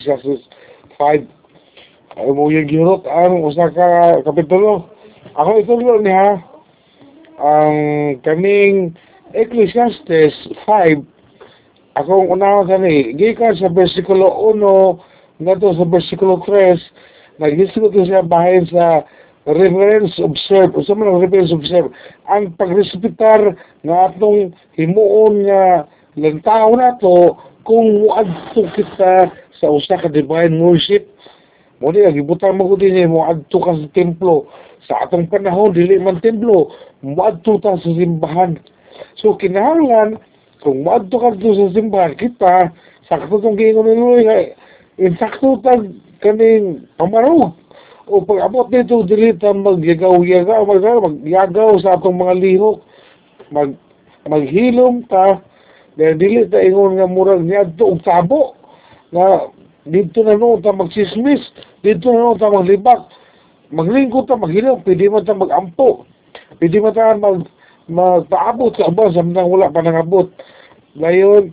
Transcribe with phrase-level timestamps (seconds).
[0.00, 0.48] Ecclesiastes
[0.96, 1.28] 5
[2.16, 4.88] ay mo yung gihurot ang usa ka kapitulo.
[5.36, 6.40] Ako itulo niya
[7.36, 7.76] ang
[8.24, 8.96] kaning
[9.36, 10.32] Ecclesiastes
[10.64, 11.04] 5
[12.00, 16.80] akong unawa kani gikan sa bersikulo 1 ngadto sa bersikulo 3
[17.36, 19.04] naghisgot siya bahin sa
[19.44, 21.92] reverence observe usa man reverence observe
[22.32, 23.52] ang pagrespetar
[23.84, 25.84] nga atong himuon nga
[26.16, 27.36] lantaw nato
[27.68, 29.28] kung muadto kita
[29.60, 31.04] sa usa ka divine worship
[31.80, 34.48] mo di gibutang mo din mo adto ka sa templo.
[34.88, 36.72] Sa atong panahon dili man templo
[37.04, 38.56] muadto ta sa simbahan.
[39.20, 40.20] So kinahanglan
[40.64, 42.72] kung muadto ka dito sa simbahan kita
[43.08, 44.52] sakto tong giingon ni
[45.00, 45.88] insakto tag
[46.20, 47.56] kaning pamarog
[48.08, 52.78] o pag abot dito dili ta magyagaw-yagaw magyagaw sa atong mga lihok.
[53.52, 53.72] Mag
[54.28, 55.40] maghilom ta
[55.96, 58.59] dahil dili ta ingon nga murag niadto og tabo
[59.10, 59.50] nga
[59.86, 61.42] dito na noon ta magsismis,
[61.82, 63.10] dito na noon ta maglibak,
[63.74, 66.06] maglingkod ta, maghilom, pwede man ta magampo,
[66.58, 67.46] pwede man ta mag,
[67.90, 70.30] magpaabot sa abang sa mga wala pa nangabot.
[70.94, 71.50] Ngayon,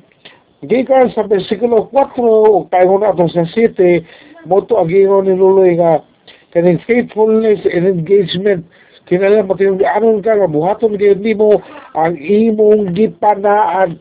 [0.69, 4.05] gikan sa versikulo 4, tayo na itong sa city,
[4.45, 6.05] moto agingon ni Luloy nga,
[6.53, 8.66] kaning faithfulness and engagement,
[9.08, 11.64] kinala mo anon ka nga buhaton gyud nimo
[11.95, 13.97] ang imong gipanaan.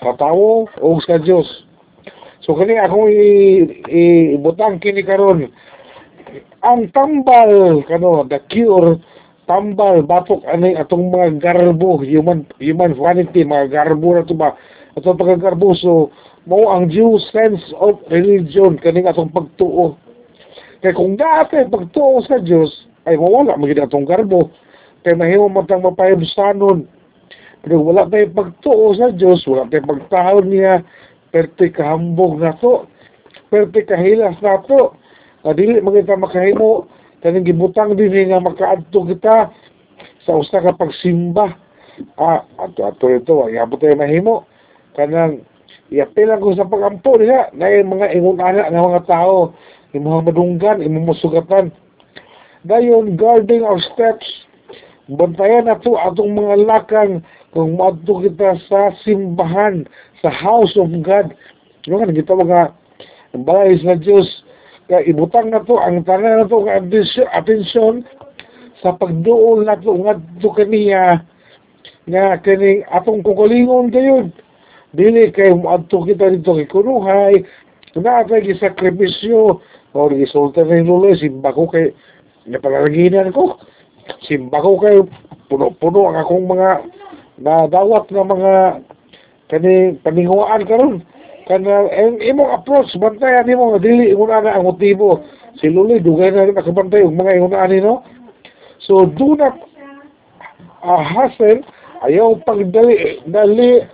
[0.00, 1.65] Sa tawo o sa Dios
[2.46, 3.10] So kani akong
[3.90, 5.50] ibutang kini karon
[6.62, 9.02] ang tambal kano the cure
[9.50, 14.54] tambal batok ani atong mga garbo human human vanity mga garbo na to ba?
[14.94, 16.14] Atong pagkagarbo so
[16.46, 19.98] mo ang due sense of religion kaning atong pagtuo.
[20.86, 24.54] Kay kung dati pagtuo sa Dios ay mawala magid atong garbo.
[25.02, 26.86] Kay mahimo man mapayabsanon
[27.66, 30.86] pero wala tayo pagtuo sa Dios wala tayo pagtahon niya
[31.36, 32.88] perte kahambog na to.
[33.52, 34.96] Perte kahilas na to.
[35.44, 36.88] Uh, dili magita makahimo.
[37.20, 39.52] Kaning gibutang din nga makaadto kita
[40.24, 41.52] sa usa ka pagsimba.
[42.16, 44.48] Ah ato ato ito ay abot tayo mahimo.
[44.96, 45.44] Kanang
[45.92, 49.52] iapilan ko sa pagampo niya na mga ingon ana nga mga tao
[49.92, 51.70] imong madunggan imong musugatan
[52.66, 54.26] dayon guarding our steps
[55.06, 57.22] bantayan nato atong mga lakang
[57.54, 59.86] kung maadto kita sa simbahan
[60.18, 61.30] sa house of God.
[61.86, 62.60] Ano nga, kita mga
[63.46, 64.26] balay sa Diyos.
[64.90, 66.66] Kaya ibutang na to, ang tanan na to,
[67.30, 68.02] atensyon
[68.82, 71.22] sa pagduol na to, nga to kaniya,
[72.06, 74.30] nga kaning atong kukulingon kayo.
[74.94, 77.34] Dili kay muadto kita dito kay kunuhay,
[77.98, 79.58] na atay gisakripisyo,
[79.96, 81.94] o gisulta na yung luloy, simba ko kay,
[82.46, 83.56] napalalaginan ko,
[84.26, 85.02] simba ko kay,
[85.46, 86.70] puno-puno ang akong mga
[87.40, 88.54] nadawat na mga
[89.46, 90.94] kani paninguan karon
[91.46, 95.22] kana ang imong approach bantayan nimo nga dili ingon ana ang motibo.
[95.62, 98.02] Si Luloy dugay na rin nakabantay og mga ingon ani no?
[98.82, 99.54] So do not
[100.82, 101.62] uh, hassle.
[102.02, 103.86] Ayaw pagdali dali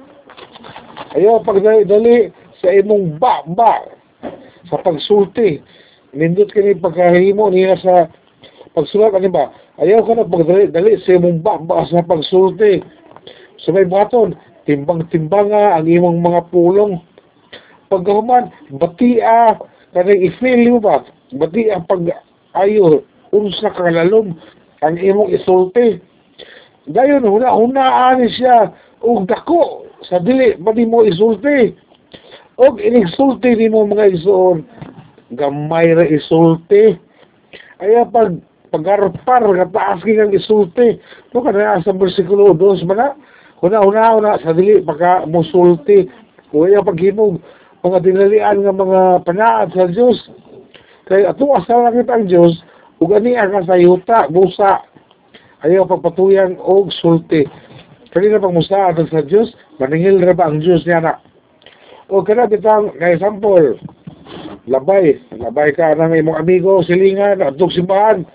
[1.12, 2.32] ayaw pagdali dali
[2.64, 3.84] sa imong ba ba
[4.72, 5.60] sa pagsulti.
[6.16, 7.94] Nindot kini pagkahimo niya sa
[8.72, 12.82] pagsulat ani ba ayaw ka na pagdali dali sa imong ba ba sa pagsulti
[13.62, 16.98] sa may baton timbang-timbanga ang imong mga pulong.
[17.90, 19.58] Pagkahuman, batia,
[19.92, 21.04] kanang i-feel mo ba?
[21.34, 22.02] Batia pag
[22.62, 24.38] ayo, unsa kalalom,
[24.80, 26.00] ang imong isulti.
[26.88, 31.74] Dayon, huna-hunaan siya, og dako, sa dili, ba mo isulti?
[32.58, 34.66] Og inisulti ni mo mga isuon,
[35.34, 36.98] gamay ra isulti.
[37.82, 38.38] Aya pag
[38.72, 40.96] pagarpar, kataas kang isulti.
[41.30, 43.08] No, kana sa versikulo 2 ba na?
[43.62, 46.08] Una-una, una, sa dili, pagka musulti,
[46.50, 47.38] kuya paghimog,
[47.84, 50.18] mga dinalian nga mga panaat sa Diyos.
[51.06, 52.58] Kaya ato asa langit ang Diyos,
[52.98, 54.82] ug ani ang kasayuta, busa,
[55.62, 57.46] ayaw pagpatuyan og sulti.
[58.10, 61.14] Kanina pag musa ato sa Diyos, maningil ra ba ang Diyos niya na.
[62.10, 63.78] O kana bitang, na example,
[64.66, 68.26] labay, labay ka ng imong amigo, silingan, atong simbahan.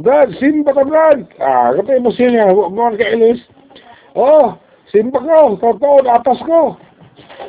[0.00, 1.28] Brad, simba ka Brad.
[1.36, 3.44] Ah, kapay mo siya, mo ka Elis.
[4.16, 4.56] Oh,
[4.88, 6.80] simba ko, totoo, apas ko.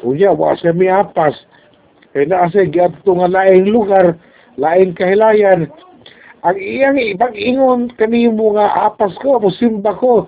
[0.03, 1.35] Unya, wakas kami apas.
[2.11, 4.19] Kaya na kasi giadto nga laing lugar,
[4.59, 5.71] laing kahilayan.
[6.43, 10.27] Ang iyang ipag-ingon kanimo nga apas ko, mo simba ko,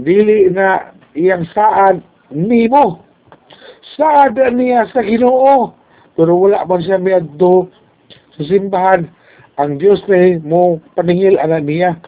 [0.00, 2.00] dili na iyang saan
[2.32, 3.04] nimo.
[4.00, 5.76] Saad niya sa Ginoo.
[6.16, 7.68] Pero wala man siya miadto
[8.36, 9.08] sa simbahan.
[9.60, 12.00] Ang Diyos na mo paningil anak niya.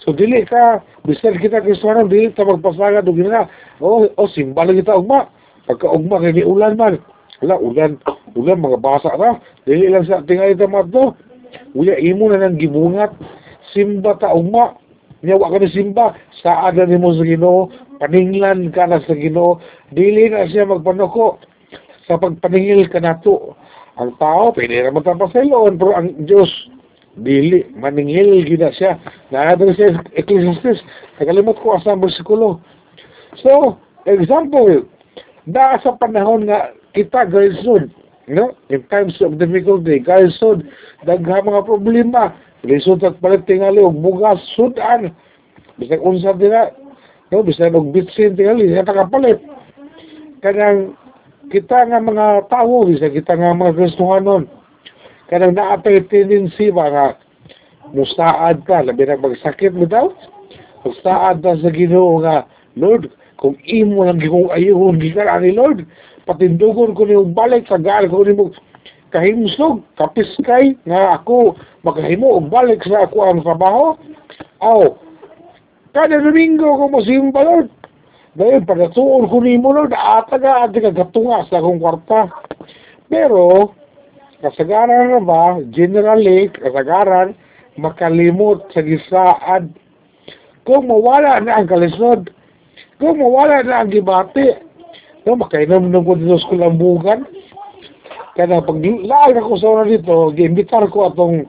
[0.00, 3.44] So dili ka, bisan kita Kristiyano, dili ta magpasagad og gina.
[3.84, 5.28] Oh, oh simba lang kita ugma.
[5.68, 6.96] Pagka ugma kay ulan man.
[7.44, 8.00] Wala, ulan,
[8.32, 9.36] ulan, mga basa na.
[9.68, 11.12] Dili lang sa tingali tamat to.
[11.76, 13.12] Uya, imo na nang gibungat.
[13.76, 14.80] Simba ta uma.
[15.20, 16.16] Nyawa ka ni Simba.
[16.40, 17.68] Saan na ni mo sa ginoo.
[18.00, 19.60] Paninglan ka na sa ginoo.
[19.92, 21.36] Dili na siya magpanuko.
[22.08, 23.52] Sa pagpaningil ka na to.
[24.00, 25.76] Ang tao, pwede naman tapaseloon.
[25.76, 26.48] Pero ang Diyos,
[27.20, 27.64] dili.
[27.76, 29.00] Maningil gina siya.
[29.32, 30.84] Nakadang siya Ecclesiastes.
[31.20, 32.60] Nakalimot ko asa ang bersikulo.
[33.40, 33.76] So,
[34.08, 34.88] example,
[35.46, 37.92] na sa panahon nga kita gaisod,
[38.26, 38.56] no?
[38.72, 40.66] In times of difficulty, gaisod,
[41.06, 42.34] dagha mga problema,
[42.66, 45.14] lisod at palit tingali og bugas sudan.
[45.78, 46.74] Bisag unsa dira,
[47.30, 47.46] no?
[47.46, 49.38] Bisag og bitsin tingali, sa kapalit.
[50.42, 50.98] Kanang
[51.54, 54.50] kita nga mga tao, bisag kita nga mga Kristohanon,
[55.30, 57.06] kanang naatay tendency ba nga
[57.94, 60.10] mustaad ka, labi na magsakit mo daw,
[60.82, 65.84] magstaad na sa ginoo nga, Lord, kung imo lang gikong ayuhon, gikan ani Lord,
[66.24, 68.54] patindugon ko niyong balik, tagaan ko niyong
[69.14, 71.54] kahimsog, kapiskay, nga ako
[71.86, 73.94] makahimo og balik sa ako ang trabaho.
[74.60, 74.98] Aw,
[75.94, 77.70] kada Domingo ko mo simba Lord.
[78.36, 82.28] Dahil pagkatuon ko ni mo Lord, ataga ati ka gatunga sa akong kwarta.
[83.08, 83.72] Pero,
[84.46, 87.34] kasagaran ba, generally, kasagaran,
[87.74, 89.74] makalimot sa gisaad.
[90.66, 92.30] Kung mawala na ang kalisod,
[92.98, 94.54] kung mawala na ang gibati,
[95.26, 97.26] no, makainom na ko dito sa kulambugan.
[98.36, 101.48] Kaya pag laag ako sa oras dito, giimbitar ko atong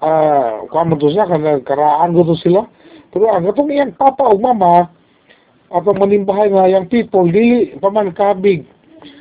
[0.00, 2.64] ah, uh, kamo to siya, kanang karaan ko to sila.
[3.10, 4.88] Pero ang atong iyang papa o mama,
[5.70, 8.64] atong manimbahay nga yung people, dili paman kabig.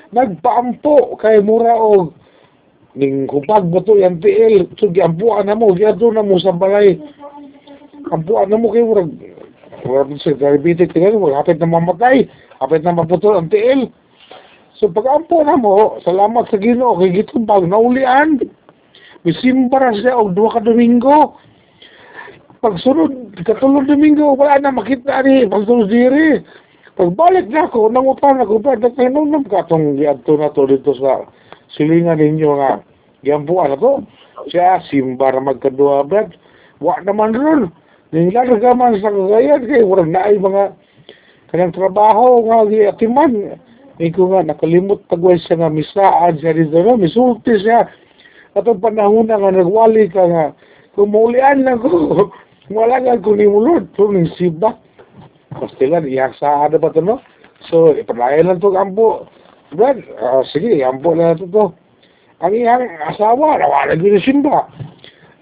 [0.10, 2.18] Nagpaampo kay mura og
[2.97, 6.97] ning kupag ba to yung TL, so giampuan na mo, giadto na mo sa balay.
[8.09, 9.13] Ampuan na mo kay murag
[9.86, 12.27] wala sa diabetic tingnan mo, hapit na mamatay,
[12.59, 13.88] hapit na maputol ang TL.
[14.80, 18.39] So pag-ampo na mo, salamat sa Ginoo kay gitumbag naulian.
[19.27, 21.36] Misimbara siya og duha ka Domingo.
[22.63, 26.39] Pagsunod, katulong Domingo, wala na makita ni pagsunod diri.
[26.95, 31.24] Pagbalik na ako, nangutan ako, ba, nagtahinom ka itong giadto na to dito sa
[31.75, 32.81] silingan ninyo nga
[33.24, 34.04] giampuan na to.
[34.48, 36.31] Siya, simba na magkadua, brad.
[36.80, 37.62] Wa naman ron.
[38.10, 40.74] Nilarga man sa kagayan kay walang naay mga
[41.54, 43.60] kanang trabaho nga giatiman.
[44.00, 47.86] Iko nga nakalimot tagway siya nga misaan siya dito no, misulti siya.
[48.56, 50.45] Atong panahon na nga nagwali ka nga
[50.95, 52.31] kumulian lang ko.
[52.74, 54.77] Wala nga ko ni mulod, to ning siba.
[55.50, 57.18] Pastilan, iyak sa ada ba to no?
[57.68, 59.25] So, ipalayan lang to ampo.
[59.69, 61.69] Brad, uh, sige, ampo na to to.
[62.42, 64.66] Ang iyang asawa, nawala gini simba.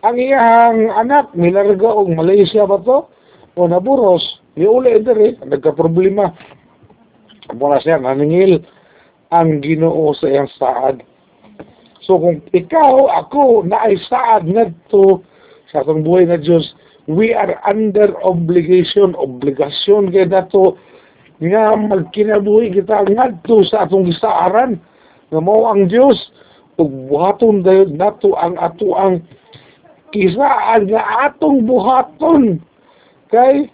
[0.04, 3.08] Ang iyang anak milarga og Malaysia ba to?
[3.56, 4.22] O naburos
[4.60, 6.34] iuli diri nagka-problema.
[7.56, 8.60] Mula siya naningil
[9.32, 11.00] ang Ginoo sa iyang saad.
[12.04, 15.24] So kung ikaw ako naay saad ngadto
[15.72, 16.76] sa atong buhay nga Dios
[17.08, 20.76] we are under obligation obligasyon kay nato
[21.38, 24.82] nga magkinabuhi kita ngadto sa atong gisaaran.
[25.30, 26.18] Nga mao ang Dios
[26.82, 29.22] ug buhaton dayon nato ang ato ang
[30.10, 32.58] kisaan nga atong buhaton.
[33.30, 33.70] Kay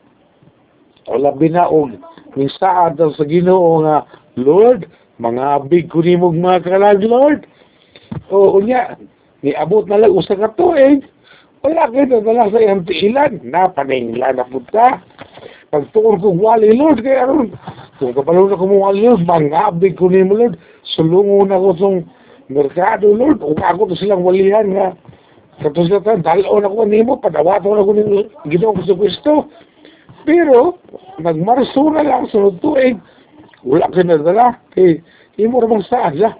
[1.08, 1.96] wala binaog
[2.36, 4.08] ni saad sa Ginoo nga
[4.40, 4.88] Lord
[5.22, 7.48] mga big ko nimog mga kalag Lord.
[8.28, 9.00] O unya
[9.46, 11.06] ni abot na lang usa ka tuig.
[11.64, 13.40] Wala kay na sa iyang tiilan.
[13.48, 15.00] Na paningla na punta
[15.74, 17.58] pagtuon ko wali Lord kay aron
[17.98, 20.62] kung kapalo na kumuwali Lord mga big ko nimo Lord
[20.94, 21.98] sulungon ako tong
[22.54, 24.94] merkado Lord ug ako to silang walihan nga
[25.62, 29.34] Tapos na tayo, dalon ako nimo, padawato ako ng Ginoong Kristo Kristo.
[30.26, 30.82] Pero,
[31.22, 32.98] nagmarso na lang sunod tuig,
[33.62, 34.58] wala ka na dala.
[34.74, 35.04] Kay,
[35.38, 36.32] imo ramang saan siya.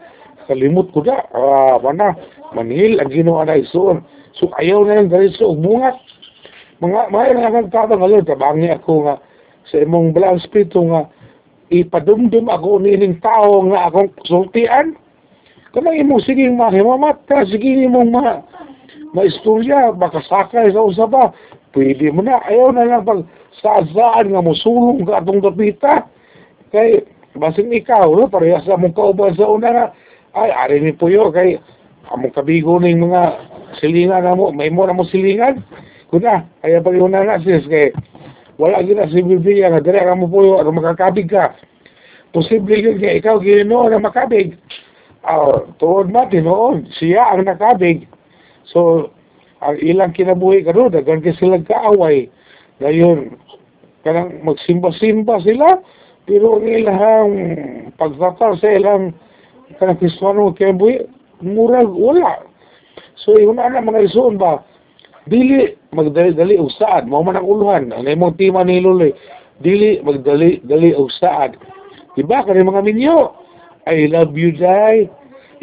[0.50, 2.18] Kalimot ko na, ah, mana,
[2.58, 4.02] manhil ang Ginoo na isuon.
[4.34, 5.94] So, ayaw na lang dali sa umungat.
[6.84, 9.16] Mga, mga nga nagtatang nga Lord, tabangi ako nga,
[9.72, 11.08] sa imong balang spirito nga,
[11.72, 15.00] ipadumdum ako nining tao nga akong sultian.
[15.72, 18.44] Kanang imong siging mahimamat ka, siging imong ma
[19.16, 21.32] maistorya, makasakay sa usa ba,
[21.72, 23.24] pwede mo na, ayaw na lang pag
[23.64, 23.88] saan
[24.28, 26.04] nga musulong ka atong dapita.
[26.76, 27.00] Kay,
[27.40, 29.86] basin ikaw, no, parehas sa mong kauban sa una na,
[30.36, 31.56] ay, ari ni Puyo, kay,
[32.12, 33.22] among kabigo ng mga
[33.80, 35.64] silingan na mo, may mo na mo silingan,
[36.14, 37.90] kuna, kaya pag yun na na, sis, kay,
[38.62, 41.58] wala gina si Biblia nga, dire ka mo Puyo, ano makakabig ka.
[42.30, 44.54] Posible yun nga, ikaw, ginoo na makabig.
[45.26, 48.06] Uh, tuod mati noon, siya ang nakabig.
[48.70, 49.10] So,
[49.64, 52.28] ang ilang kinabuhi karon dagan kay sila kaaway.
[52.84, 53.40] Dayon
[54.04, 55.80] kanang magsimba-simba sila
[56.28, 57.32] pero ang ilang
[57.96, 59.16] pagtatar sa ilang
[59.80, 61.08] kanang Kristiyano kay buhi
[61.40, 62.44] murag wala.
[63.24, 64.60] So ingon ana mga isuon ba
[65.28, 67.08] dili magdali-dali og saad.
[67.08, 67.92] Mao man ang uluhan.
[67.96, 69.14] Ang imong tima ni Luloy
[69.64, 71.56] dili magdali dali og saad.
[72.18, 73.38] Diba kani mga minyo?
[73.88, 75.12] I love you dai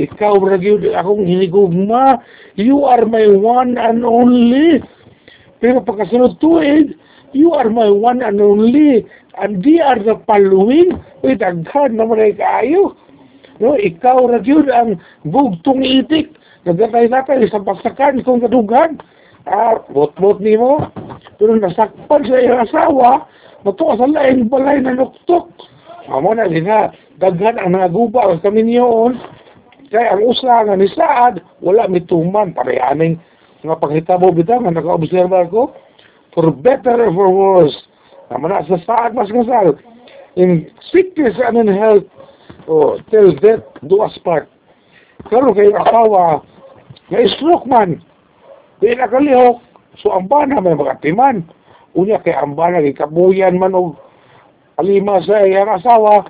[0.00, 2.24] ikaw ra gyud akong hinigugma
[2.56, 4.80] you are my one and only.
[5.60, 6.96] Pero pagkasunod tuig
[7.36, 9.04] you are my one and only.
[9.40, 12.96] And they are the following uy daghan naman ay kaayo.
[13.60, 14.96] No ikaw ra gyud ang
[15.28, 16.32] bugtong itik.
[16.64, 19.00] Nagkakay-nakay sa pasakan kung kadughan
[19.48, 20.90] ah bot-bot nimo
[21.40, 23.24] pero nasakpan sa iyang asawa
[23.64, 25.48] matuwa sa laing balay na nuktok.
[26.08, 29.16] Amo na din nga daghan ang naguba sa kaminyoon
[29.88, 33.20] kay ang usa nga ni Saad wala mituman parehaning
[33.64, 35.72] nga paghitabo bitaw nga naka-obserba ko
[36.32, 37.76] for better or for worse
[38.32, 39.76] naman na sa Saad mas kasal.
[40.38, 42.06] In sickness and in health
[42.70, 44.46] oh, till death do us part.
[45.28, 46.44] Karon kay asawa
[47.10, 47.98] nga stroke man
[48.80, 49.60] di nakalihok
[50.00, 51.44] so ang bana may makatiman
[51.94, 53.96] unya kay ang bana gikabuyan man og
[54.80, 56.24] alima sa iyang asawa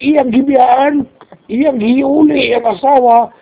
[0.00, 1.04] iyang gibiyaan
[1.48, 3.32] iyang giuli ang asawa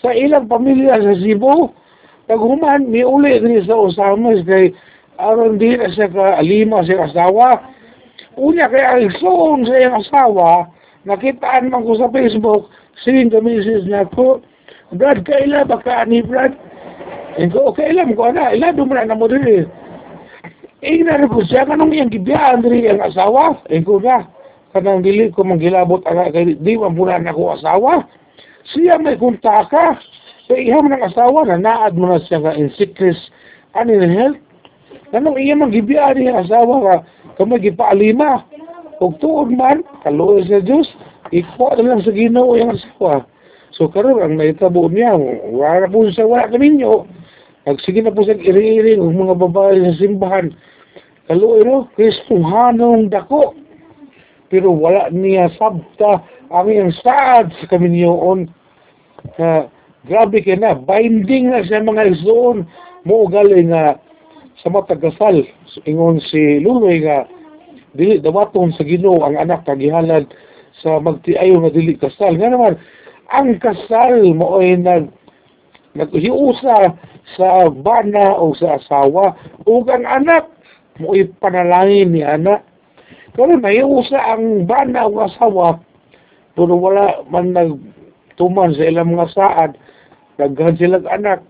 [0.00, 1.72] sa ilang pamilya sa Cebu.
[2.28, 4.72] Taghuman miuli ni sa Osamis kay
[5.20, 7.60] aron di na siya ka alima sa asawa.
[8.38, 10.68] Unya kay ang igsoon sa iyang asawa
[11.08, 12.68] nakitaan man ko sa Facebook
[13.04, 14.44] saying the message na ko
[14.92, 16.52] Brad kaila ba ni Brad
[17.38, 19.64] Ito, okay lang ko na, ila dumana na mo rin eh.
[20.80, 23.60] Eh, na ko siya, kanong iyang gibiyaan rin ang asawa.
[23.68, 24.26] Eh, ko na,
[24.72, 28.08] kanang dili ko manggilabot ang kay di man pula na ko asawa.
[28.72, 30.00] Siya may kuntaka.
[30.50, 33.30] Eh, iham ng asawa na naad mo na siya ka in sickness
[33.78, 34.40] and in health.
[35.14, 36.96] Kanong iya manggibiyaan rin ang asawa ka,
[37.38, 38.42] kamay gipaalima.
[38.98, 40.90] Ug tuod man, kaluoy sa Diyos,
[41.30, 43.22] ikuha na lang sa ginoo yung asawa.
[43.70, 45.14] So karon ang naitabo niya,
[45.54, 46.82] wala po siya, wala kami
[47.70, 47.78] nyo.
[47.78, 50.50] Nagsige na po siya iri-iri ng mga babae sa simbahan.
[51.30, 53.54] Kaluoy no, Kristuhanong dako.
[54.50, 58.50] Pero wala niya sabta ang iyang saad sa kami niyoon.
[59.38, 59.70] Na
[60.10, 62.66] grabe ka na, binding na sa mga isuon.
[63.06, 63.94] Mo galing nga
[64.58, 65.46] sa matagasal.
[65.86, 67.30] Ingon si Luloy nga,
[67.94, 70.26] dili dawaton sa Ginoo ang anak kagihalad
[70.82, 72.34] sa magtiayo nga dili kasal.
[72.34, 72.74] Nga naman,
[73.30, 75.06] ang kasal mo ay nag
[75.94, 76.94] naghiusa
[77.36, 79.34] sa bana o sa asawa
[79.66, 80.46] ug ang anak
[81.02, 82.62] mo ay panalangin ni anak
[83.34, 85.78] pero nahiusa ang bana o asawa
[86.54, 89.70] pero wala man nagtuman sa ilang mga saad
[90.38, 91.42] daghan silang anak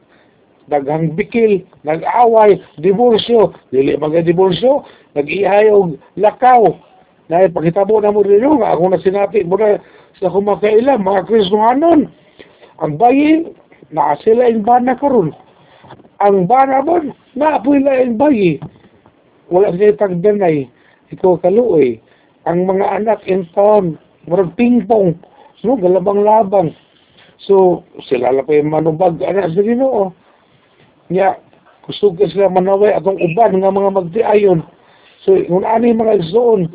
[0.71, 4.87] daghang bikil nag-away diborsyo dili mga diborsyo
[5.19, 6.71] nag-ihay og lakaw.
[7.31, 9.79] Na ipakitabo na mo rin nga ako na sinapi mo na
[10.19, 12.11] sa kumakaila mga Kristohanon
[12.83, 13.47] ang bayi
[13.91, 15.35] na sila yung bana karon
[16.21, 17.01] ang bana mo
[17.33, 18.61] naapoy la yung bayi.
[19.49, 20.69] Wala sila tagdanay.
[21.17, 21.97] Ikaw kaluoy.
[22.45, 23.97] Ang mga anak in town
[24.29, 25.17] murag pingpong.
[25.65, 26.77] No galabang-labang
[27.41, 30.13] so sila la pa yung manubag anak sa Ginoo.
[31.09, 31.41] Nya
[31.89, 34.61] gusto ka sila manaway atong uban nga mga magdiayon.
[35.25, 36.69] So kung ani mga igsoon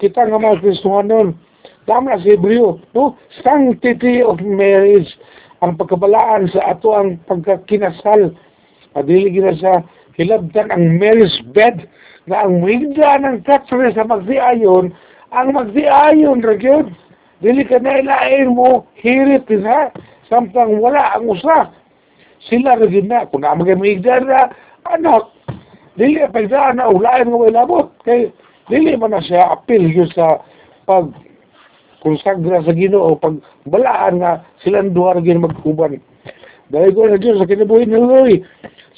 [0.00, 1.36] kita nga mga Kristohanon
[1.84, 3.12] tama sa Hebreo no?
[3.44, 5.12] Sanctity of marriage
[5.64, 8.32] ang pagkabalaan sa ato ang pagkakinasal.
[8.92, 9.84] Padili gina sa
[10.16, 11.84] hilabtan ang marriage bed
[12.28, 14.92] na ang muhigda ng katre sa magdiayon.
[15.32, 16.56] Ang magdiayon ra
[17.44, 19.92] dili ka na ilain mo hirit na
[20.32, 21.68] samtang wala ang usa.
[22.48, 24.48] Sila ra gyud na kung na magay muhigda na
[24.88, 25.36] anak
[25.96, 28.28] dili pa na ulain nga wala labot kay
[28.68, 30.44] dili man na siya apil sa
[30.84, 31.08] pag
[32.02, 36.00] konsagra sa Ginoo pag balaan nga silang duha ra gyud magkuban
[36.70, 38.42] dahil ko na Diyos sa kinabuhi ni Loy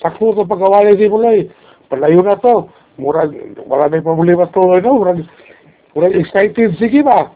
[0.01, 1.49] sakto to pagkawalay mo Loy
[1.93, 2.69] palayo na to.
[2.99, 3.31] Murag
[3.69, 5.23] wala na problema to no murag
[5.93, 7.29] murag excited sige ba?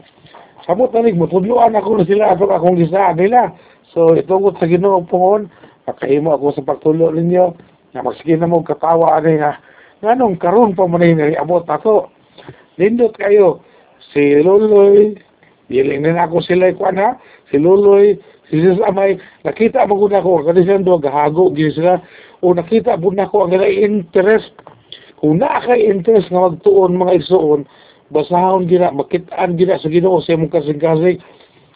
[0.64, 3.52] Samot na rin mutudloan ako na sila ato akong gisaan nila.
[3.92, 5.52] So itungot sa Ginoo pohon
[5.85, 7.52] nakahimo ako sa pagtulo ninyo
[7.92, 9.61] na magsige na mo katawa ani nga
[10.00, 12.09] nganong karon pa man ni abot ako
[12.81, 13.61] lindot kayo
[14.14, 15.12] si Loloy
[15.73, 17.17] Diling na ako sila ikuan ha.
[17.49, 18.21] Si Luloy,
[18.52, 21.97] si Sisamay, nakita mo ko na ko, kasi siya doon, gahago, gini sila.
[22.45, 24.52] O nakita mo na ko ang nila interest.
[25.17, 27.64] Kung na kay interest nga magtuon mga isuon,
[28.12, 31.25] basahon gina, makitaan gina sa ginoo sa imong kasing-kasing,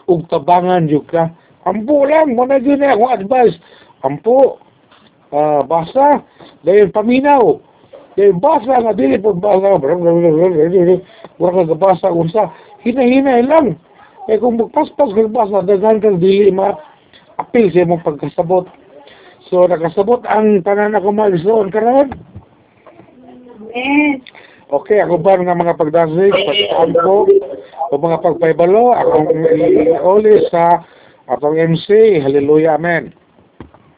[0.05, 1.33] ug tabangan yun ka.
[1.65, 3.57] Ampo lang, mo na yun akong advice.
[4.05, 4.61] Ampo,
[5.33, 6.21] uh, basa,
[6.69, 7.57] dahil paminaw.
[8.13, 12.53] Dahil basa nga, dili po basa, wala nga basa, unsa,
[12.85, 13.81] hinahinay lang.
[14.27, 16.75] Eh kung magpaspas kag basa, daghan kang dili ma
[17.39, 18.67] apil sa imong pagkasabot.
[19.47, 22.11] So nakasabot ang tanan ako maigsoon karon.
[23.71, 24.19] Amen.
[24.67, 27.31] Okay, ako ba nga mga pagdasig, pagkaampo,
[27.87, 30.83] o mga pagpaybalo, akong iuli sa
[31.31, 32.19] atong MC.
[32.19, 33.15] Hallelujah, amen.